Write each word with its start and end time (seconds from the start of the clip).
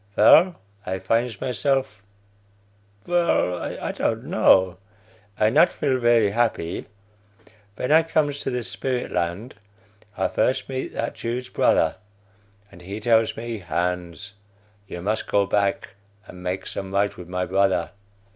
Vell, 0.15 0.55
I 0.83 0.97
finds 0.97 1.39
myself 1.39 2.01
vell, 3.05 3.61
I 3.61 3.91
don't 3.91 4.23
know; 4.23 4.77
I 5.39 5.51
not 5.51 5.71
feel 5.71 5.99
very 5.99 6.31
happy. 6.31 6.87
Ven 7.77 7.91
I 7.91 8.01
comes 8.01 8.39
to 8.39 8.49
the 8.49 8.63
spirit 8.63 9.11
land, 9.11 9.53
I 10.17 10.27
first 10.27 10.67
meet 10.69 10.93
that 10.95 11.13
Jew's 11.13 11.49
brother, 11.49 11.97
and 12.71 12.81
he 12.81 12.99
tells 12.99 13.37
me, 13.37 13.59
'Hans, 13.59 14.33
you 14.87 15.03
mus 15.03 15.21
go 15.21 15.45
back 15.45 15.93
and 16.25 16.41
makes 16.41 16.71
some 16.71 16.91
right 16.91 17.15
with 17.15 17.27
my 17.27 17.45
brother.' 17.45 17.91